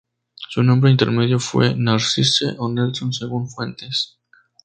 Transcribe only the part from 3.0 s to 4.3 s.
según fuentes.